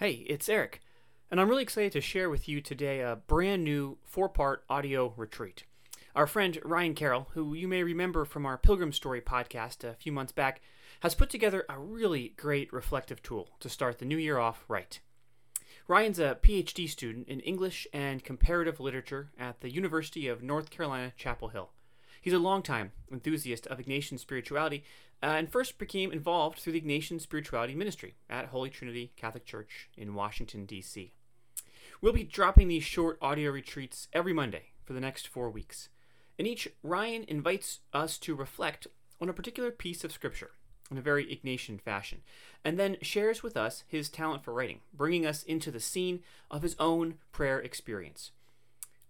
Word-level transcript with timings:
Hey, 0.00 0.24
it's 0.30 0.48
Eric, 0.48 0.80
and 1.30 1.38
I'm 1.38 1.50
really 1.50 1.62
excited 1.62 1.92
to 1.92 2.00
share 2.00 2.30
with 2.30 2.48
you 2.48 2.62
today 2.62 3.00
a 3.00 3.16
brand 3.26 3.64
new 3.64 3.98
four 4.02 4.30
part 4.30 4.64
audio 4.66 5.12
retreat. 5.14 5.64
Our 6.16 6.26
friend 6.26 6.58
Ryan 6.64 6.94
Carroll, 6.94 7.28
who 7.34 7.52
you 7.52 7.68
may 7.68 7.82
remember 7.82 8.24
from 8.24 8.46
our 8.46 8.56
Pilgrim 8.56 8.92
Story 8.92 9.20
podcast 9.20 9.84
a 9.84 9.92
few 9.92 10.10
months 10.10 10.32
back, 10.32 10.62
has 11.00 11.14
put 11.14 11.28
together 11.28 11.66
a 11.68 11.78
really 11.78 12.32
great 12.38 12.72
reflective 12.72 13.22
tool 13.22 13.50
to 13.60 13.68
start 13.68 13.98
the 13.98 14.06
new 14.06 14.16
year 14.16 14.38
off 14.38 14.64
right. 14.68 14.98
Ryan's 15.86 16.18
a 16.18 16.38
PhD 16.40 16.88
student 16.88 17.28
in 17.28 17.40
English 17.40 17.86
and 17.92 18.24
comparative 18.24 18.80
literature 18.80 19.32
at 19.38 19.60
the 19.60 19.70
University 19.70 20.28
of 20.28 20.42
North 20.42 20.70
Carolina, 20.70 21.12
Chapel 21.18 21.48
Hill. 21.48 21.72
He's 22.22 22.32
a 22.32 22.38
longtime 22.38 22.92
enthusiast 23.12 23.66
of 23.66 23.78
Ignatian 23.78 24.18
spirituality 24.18 24.82
uh, 25.22 25.26
and 25.26 25.50
first 25.50 25.78
became 25.78 26.12
involved 26.12 26.58
through 26.58 26.72
the 26.72 26.80
Ignatian 26.80 27.20
Spirituality 27.20 27.74
Ministry 27.74 28.14
at 28.28 28.46
Holy 28.46 28.70
Trinity 28.70 29.12
Catholic 29.16 29.44
Church 29.44 29.88
in 29.96 30.14
Washington, 30.14 30.64
D.C. 30.64 31.12
We'll 32.00 32.12
be 32.12 32.24
dropping 32.24 32.68
these 32.68 32.84
short 32.84 33.18
audio 33.20 33.50
retreats 33.50 34.08
every 34.12 34.32
Monday 34.32 34.70
for 34.84 34.92
the 34.92 35.00
next 35.00 35.28
four 35.28 35.50
weeks. 35.50 35.88
In 36.38 36.46
each, 36.46 36.68
Ryan 36.82 37.24
invites 37.28 37.80
us 37.92 38.16
to 38.18 38.34
reflect 38.34 38.86
on 39.20 39.28
a 39.28 39.34
particular 39.34 39.70
piece 39.70 40.04
of 40.04 40.12
Scripture 40.12 40.52
in 40.90 40.98
a 40.98 41.02
very 41.02 41.24
Ignatian 41.26 41.80
fashion, 41.80 42.22
and 42.64 42.78
then 42.78 42.96
shares 43.00 43.42
with 43.42 43.56
us 43.56 43.84
his 43.86 44.08
talent 44.08 44.44
for 44.44 44.52
writing, 44.52 44.80
bringing 44.92 45.24
us 45.24 45.42
into 45.42 45.70
the 45.70 45.80
scene 45.80 46.20
of 46.50 46.62
his 46.62 46.74
own 46.78 47.14
prayer 47.30 47.60
experience. 47.60 48.32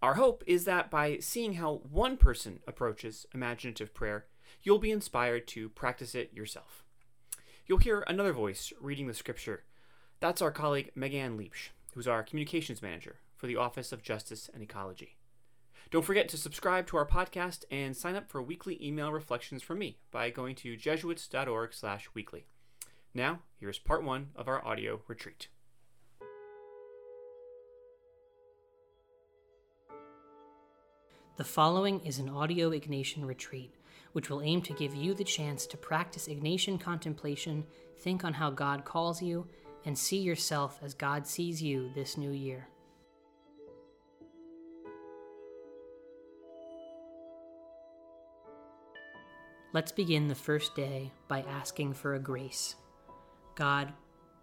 Our 0.02 0.14
hope 0.14 0.42
is 0.46 0.64
that 0.64 0.90
by 0.90 1.18
seeing 1.18 1.54
how 1.54 1.82
one 1.90 2.16
person 2.16 2.60
approaches 2.66 3.26
imaginative 3.34 3.94
prayer, 3.94 4.26
you'll 4.62 4.78
be 4.78 4.90
inspired 4.90 5.46
to 5.48 5.68
practice 5.68 6.14
it 6.14 6.32
yourself. 6.34 6.84
You'll 7.66 7.78
hear 7.78 8.04
another 8.06 8.32
voice 8.32 8.72
reading 8.80 9.06
the 9.06 9.14
scripture. 9.14 9.64
That's 10.18 10.42
our 10.42 10.50
colleague 10.50 10.90
Megan 10.94 11.38
Leipsch, 11.38 11.70
who's 11.94 12.08
our 12.08 12.22
communications 12.22 12.82
manager 12.82 13.20
for 13.36 13.46
the 13.46 13.56
Office 13.56 13.92
of 13.92 14.02
Justice 14.02 14.50
and 14.52 14.62
Ecology. 14.62 15.16
Don't 15.90 16.04
forget 16.04 16.28
to 16.28 16.36
subscribe 16.36 16.86
to 16.86 16.96
our 16.96 17.06
podcast 17.06 17.64
and 17.70 17.96
sign 17.96 18.14
up 18.14 18.28
for 18.28 18.42
weekly 18.42 18.78
email 18.84 19.12
reflections 19.12 19.62
from 19.62 19.78
me 19.78 19.98
by 20.10 20.30
going 20.30 20.54
to 20.56 20.76
jesuits.org/weekly. 20.76 22.46
Now, 23.12 23.40
here's 23.58 23.78
part 23.78 24.04
1 24.04 24.30
of 24.36 24.46
our 24.46 24.64
audio 24.64 25.02
retreat. 25.08 25.48
The 31.38 31.44
following 31.44 32.00
is 32.04 32.18
an 32.18 32.28
audio 32.28 32.70
Ignatian 32.70 33.26
retreat, 33.26 33.74
which 34.12 34.28
will 34.28 34.42
aim 34.42 34.62
to 34.62 34.72
give 34.72 34.94
you 34.94 35.14
the 35.14 35.24
chance 35.24 35.66
to 35.66 35.76
practice 35.76 36.28
Ignatian 36.28 36.80
contemplation, 36.80 37.64
think 37.98 38.24
on 38.24 38.32
how 38.32 38.50
God 38.50 38.84
calls 38.84 39.22
you, 39.22 39.46
and 39.84 39.96
see 39.96 40.18
yourself 40.18 40.78
as 40.82 40.94
God 40.94 41.26
sees 41.26 41.62
you 41.62 41.90
this 41.94 42.16
new 42.16 42.30
year. 42.30 42.68
Let's 49.72 49.92
begin 49.92 50.26
the 50.26 50.34
first 50.34 50.74
day 50.74 51.12
by 51.28 51.42
asking 51.42 51.94
for 51.94 52.14
a 52.14 52.18
grace. 52.18 52.74
God, 53.54 53.92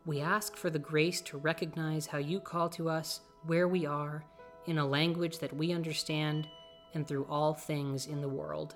we 0.05 0.21
ask 0.21 0.55
for 0.55 0.69
the 0.69 0.79
grace 0.79 1.19
to 1.21 1.37
recognize 1.37 2.07
how 2.07 2.17
you 2.17 2.39
call 2.39 2.69
to 2.69 2.87
us 2.87 3.19
where 3.45 3.67
we 3.67 3.85
are 3.85 4.23
in 4.67 4.77
a 4.77 4.87
language 4.87 5.39
that 5.39 5.53
we 5.53 5.73
understand 5.73 6.47
and 6.93 7.05
through 7.05 7.25
all 7.29 7.53
things 7.53 8.07
in 8.07 8.21
the 8.21 8.29
world. 8.29 8.75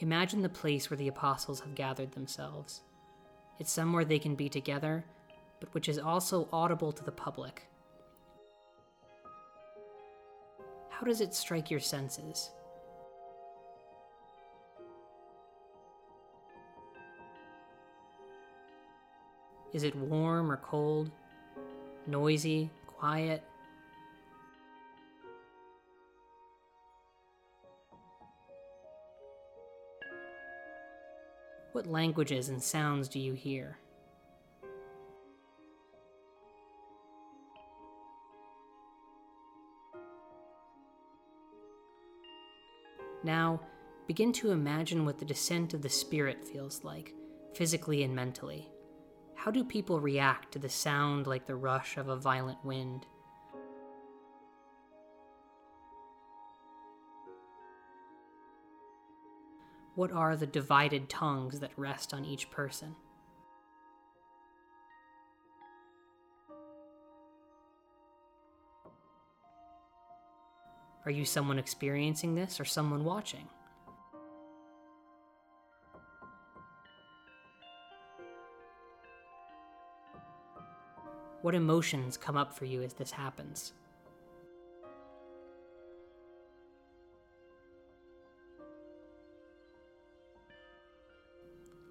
Imagine 0.00 0.42
the 0.42 0.48
place 0.48 0.90
where 0.90 0.98
the 0.98 1.08
apostles 1.08 1.60
have 1.60 1.74
gathered 1.74 2.12
themselves. 2.12 2.82
It's 3.58 3.72
somewhere 3.72 4.04
they 4.04 4.18
can 4.18 4.34
be 4.34 4.50
together, 4.50 5.04
but 5.58 5.72
which 5.72 5.88
is 5.88 5.98
also 5.98 6.48
audible 6.52 6.92
to 6.92 7.02
the 7.02 7.12
public. 7.12 7.66
How 10.90 11.06
does 11.06 11.22
it 11.22 11.34
strike 11.34 11.70
your 11.70 11.80
senses? 11.80 12.50
Is 19.72 19.82
it 19.82 19.96
warm 19.96 20.50
or 20.50 20.58
cold? 20.58 21.10
Noisy? 22.06 22.70
Quiet? 22.86 23.42
What 31.76 31.86
languages 31.86 32.48
and 32.48 32.62
sounds 32.62 33.06
do 33.06 33.18
you 33.18 33.34
hear? 33.34 33.76
Now, 43.22 43.60
begin 44.06 44.32
to 44.32 44.52
imagine 44.52 45.04
what 45.04 45.18
the 45.18 45.26
descent 45.26 45.74
of 45.74 45.82
the 45.82 45.90
Spirit 45.90 46.48
feels 46.48 46.82
like, 46.82 47.12
physically 47.52 48.04
and 48.04 48.16
mentally. 48.16 48.70
How 49.34 49.50
do 49.50 49.62
people 49.62 50.00
react 50.00 50.52
to 50.52 50.58
the 50.58 50.70
sound 50.70 51.26
like 51.26 51.44
the 51.44 51.56
rush 51.56 51.98
of 51.98 52.08
a 52.08 52.16
violent 52.16 52.64
wind? 52.64 53.04
what 59.96 60.12
are 60.12 60.36
the 60.36 60.46
divided 60.46 61.08
tongues 61.08 61.58
that 61.58 61.70
rest 61.76 62.12
on 62.12 62.24
each 62.24 62.50
person. 62.50 62.94
Are 71.06 71.10
you 71.10 71.24
someone 71.24 71.58
experiencing 71.58 72.34
this 72.34 72.60
or 72.60 72.64
someone 72.66 73.04
watching? 73.04 73.48
What 81.40 81.54
emotions 81.54 82.18
come 82.18 82.36
up 82.36 82.52
for 82.52 82.64
you 82.66 82.82
as 82.82 82.92
this 82.94 83.12
happens? 83.12 83.72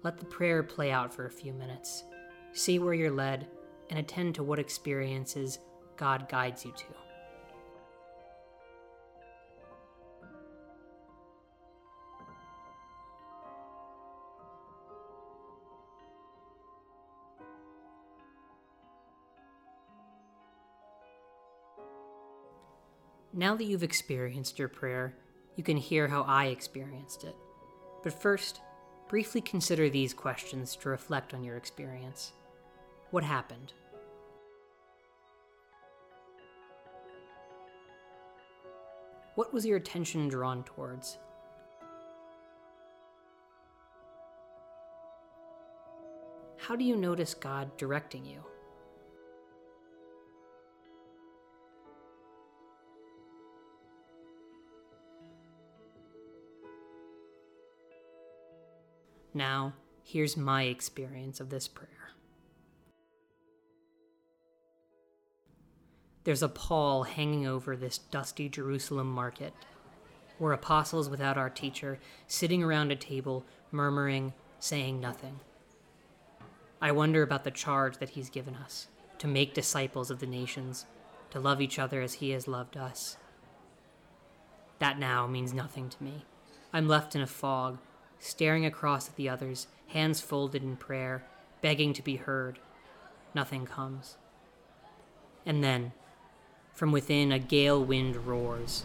Let 0.06 0.18
the 0.18 0.24
prayer 0.24 0.62
play 0.62 0.92
out 0.92 1.12
for 1.12 1.26
a 1.26 1.30
few 1.32 1.52
minutes. 1.52 2.04
See 2.52 2.78
where 2.78 2.94
you're 2.94 3.10
led 3.10 3.48
and 3.90 3.98
attend 3.98 4.36
to 4.36 4.44
what 4.44 4.60
experiences 4.60 5.58
God 5.96 6.28
guides 6.28 6.64
you 6.64 6.70
to. 6.70 6.84
Now 23.32 23.56
that 23.56 23.64
you've 23.64 23.82
experienced 23.82 24.56
your 24.56 24.68
prayer, 24.68 25.16
you 25.56 25.64
can 25.64 25.76
hear 25.76 26.06
how 26.06 26.22
I 26.22 26.44
experienced 26.44 27.24
it. 27.24 27.34
But 28.04 28.12
first, 28.12 28.60
briefly 29.08 29.40
consider 29.40 29.88
these 29.88 30.12
questions 30.12 30.74
to 30.76 30.88
reflect 30.88 31.32
on 31.32 31.44
your 31.44 31.56
experience. 31.56 32.32
What 33.10 33.22
happened? 33.22 33.72
What 39.36 39.52
was 39.52 39.66
your 39.66 39.76
attention 39.76 40.28
drawn 40.28 40.64
towards? 40.64 41.18
How 46.56 46.74
do 46.74 46.84
you 46.84 46.96
notice 46.96 47.34
God 47.34 47.76
directing 47.76 48.24
you? 48.24 48.42
Now, 59.36 59.74
here's 60.02 60.34
my 60.34 60.62
experience 60.62 61.40
of 61.40 61.50
this 61.50 61.68
prayer. 61.68 61.90
There's 66.24 66.42
a 66.42 66.48
pall 66.48 67.02
hanging 67.02 67.46
over 67.46 67.76
this 67.76 67.98
dusty 67.98 68.48
Jerusalem 68.48 69.10
market. 69.10 69.52
We're 70.38 70.52
apostles 70.52 71.10
without 71.10 71.36
our 71.36 71.50
teacher, 71.50 71.98
sitting 72.26 72.62
around 72.62 72.90
a 72.90 72.96
table, 72.96 73.44
murmuring, 73.70 74.32
saying 74.58 75.02
nothing. 75.02 75.40
I 76.80 76.92
wonder 76.92 77.22
about 77.22 77.44
the 77.44 77.50
charge 77.50 77.98
that 77.98 78.10
he's 78.10 78.30
given 78.30 78.54
us 78.54 78.86
to 79.18 79.28
make 79.28 79.52
disciples 79.52 80.10
of 80.10 80.18
the 80.18 80.26
nations, 80.26 80.86
to 81.28 81.40
love 81.40 81.60
each 81.60 81.78
other 81.78 82.00
as 82.00 82.14
he 82.14 82.30
has 82.30 82.48
loved 82.48 82.78
us. 82.78 83.18
That 84.78 84.98
now 84.98 85.26
means 85.26 85.52
nothing 85.52 85.90
to 85.90 86.02
me. 86.02 86.24
I'm 86.72 86.88
left 86.88 87.14
in 87.14 87.20
a 87.20 87.26
fog, 87.26 87.76
staring 88.18 88.64
across 88.64 89.08
at 89.08 89.16
the 89.16 89.28
others, 89.28 89.66
hands 89.88 90.20
folded 90.20 90.62
in 90.62 90.76
prayer, 90.76 91.24
begging 91.62 91.92
to 91.92 92.02
be 92.02 92.16
heard. 92.16 92.58
Nothing 93.34 93.66
comes. 93.66 94.16
And 95.44 95.62
then, 95.62 95.92
from 96.74 96.92
within, 96.92 97.32
a 97.32 97.38
gale 97.38 97.82
wind 97.82 98.16
roars. 98.26 98.84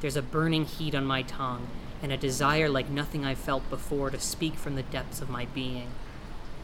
There's 0.00 0.16
a 0.16 0.22
burning 0.22 0.64
heat 0.64 0.94
on 0.94 1.04
my 1.04 1.22
tongue, 1.22 1.68
and 2.02 2.12
a 2.12 2.16
desire 2.16 2.68
like 2.68 2.90
nothing 2.90 3.24
I've 3.24 3.38
felt 3.38 3.68
before 3.70 4.10
to 4.10 4.20
speak 4.20 4.54
from 4.54 4.76
the 4.76 4.82
depths 4.82 5.20
of 5.20 5.30
my 5.30 5.46
being. 5.46 5.88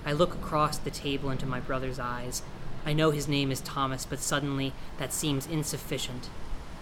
I 0.05 0.13
look 0.13 0.35
across 0.35 0.79
the 0.79 0.91
table 0.91 1.31
into 1.31 1.47
my 1.47 1.61
brother's 1.61 1.99
eyes. 1.99 2.43
I 2.85 2.93
know 2.93 3.11
his 3.11 3.29
name 3.29 3.51
is 3.51 3.61
Thomas, 3.61 4.05
but 4.05 4.21
suddenly 4.21 4.73
that 4.99 5.13
seems 5.13 5.47
insufficient. 5.47 6.29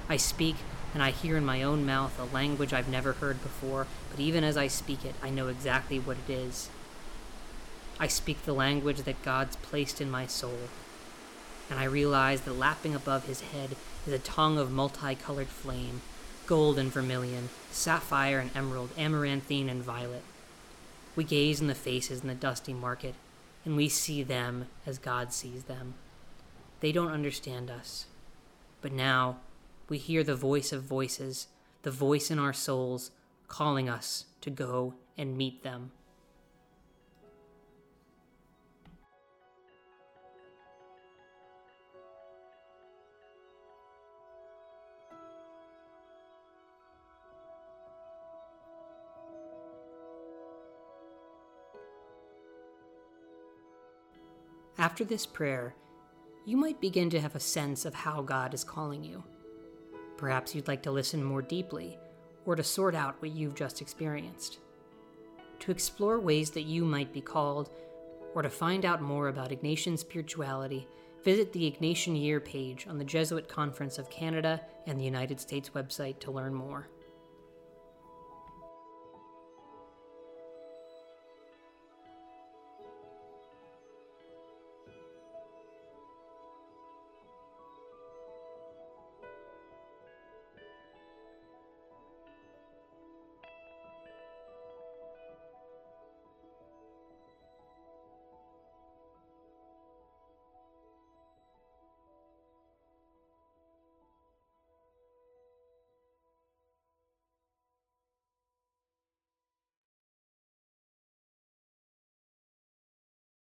I 0.08 0.16
speak, 0.16 0.56
and 0.92 1.02
I 1.02 1.10
hear 1.10 1.36
in 1.36 1.44
my 1.44 1.62
own 1.62 1.86
mouth 1.86 2.18
a 2.18 2.34
language 2.34 2.72
I've 2.72 2.88
never 2.88 3.12
heard 3.12 3.42
before, 3.42 3.86
but 4.10 4.20
even 4.20 4.44
as 4.44 4.56
I 4.56 4.66
speak 4.66 5.04
it, 5.04 5.14
I 5.22 5.30
know 5.30 5.48
exactly 5.48 5.98
what 5.98 6.16
it 6.26 6.32
is. 6.32 6.68
I 7.98 8.06
speak 8.06 8.42
the 8.42 8.52
language 8.52 9.02
that 9.02 9.22
God's 9.22 9.56
placed 9.56 10.00
in 10.00 10.10
my 10.10 10.26
soul, 10.26 10.68
and 11.68 11.78
I 11.78 11.84
realize 11.84 12.42
that 12.42 12.54
lapping 12.54 12.94
above 12.94 13.26
his 13.26 13.42
head 13.42 13.76
is 14.06 14.12
a 14.12 14.18
tongue 14.18 14.58
of 14.58 14.72
multicolored 14.72 15.48
flame 15.48 16.00
gold 16.50 16.80
and 16.80 16.92
vermilion, 16.92 17.48
sapphire 17.70 18.40
and 18.40 18.50
emerald, 18.56 18.90
amaranthine 18.98 19.68
and 19.68 19.84
violet. 19.84 20.24
We 21.14 21.22
gaze 21.22 21.60
in 21.60 21.68
the 21.68 21.76
faces 21.76 22.22
in 22.22 22.26
the 22.26 22.34
dusty 22.34 22.74
market, 22.74 23.14
and 23.64 23.76
we 23.76 23.88
see 23.88 24.24
them 24.24 24.66
as 24.84 24.98
God 24.98 25.32
sees 25.32 25.62
them. 25.64 25.94
They 26.80 26.90
don't 26.90 27.12
understand 27.12 27.70
us. 27.70 28.06
But 28.82 28.90
now, 28.90 29.36
we 29.90 29.98
hear 29.98 30.22
the 30.22 30.36
voice 30.36 30.72
of 30.72 30.84
voices, 30.84 31.48
the 31.82 31.90
voice 31.90 32.30
in 32.30 32.38
our 32.38 32.52
souls, 32.52 33.10
calling 33.48 33.88
us 33.88 34.26
to 34.40 34.48
go 34.48 34.94
and 35.18 35.36
meet 35.36 35.64
them. 35.64 35.90
After 54.78 55.04
this 55.04 55.26
prayer, 55.26 55.74
you 56.46 56.56
might 56.56 56.80
begin 56.80 57.10
to 57.10 57.20
have 57.20 57.34
a 57.34 57.40
sense 57.40 57.84
of 57.84 57.92
how 57.92 58.22
God 58.22 58.54
is 58.54 58.62
calling 58.62 59.02
you. 59.02 59.24
Perhaps 60.20 60.54
you'd 60.54 60.68
like 60.68 60.82
to 60.82 60.90
listen 60.90 61.24
more 61.24 61.40
deeply, 61.40 61.98
or 62.44 62.54
to 62.54 62.62
sort 62.62 62.94
out 62.94 63.16
what 63.22 63.30
you've 63.30 63.54
just 63.54 63.80
experienced. 63.80 64.58
To 65.60 65.70
explore 65.70 66.20
ways 66.20 66.50
that 66.50 66.64
you 66.64 66.84
might 66.84 67.10
be 67.10 67.22
called, 67.22 67.70
or 68.34 68.42
to 68.42 68.50
find 68.50 68.84
out 68.84 69.00
more 69.00 69.28
about 69.28 69.48
Ignatian 69.48 69.98
spirituality, 69.98 70.86
visit 71.24 71.54
the 71.54 71.72
Ignatian 71.72 72.20
Year 72.20 72.38
page 72.38 72.86
on 72.86 72.98
the 72.98 73.04
Jesuit 73.04 73.48
Conference 73.48 73.96
of 73.96 74.10
Canada 74.10 74.60
and 74.86 75.00
the 75.00 75.04
United 75.04 75.40
States 75.40 75.70
website 75.70 76.18
to 76.20 76.30
learn 76.30 76.52
more. 76.52 76.86